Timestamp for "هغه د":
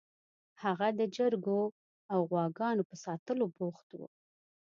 0.63-1.01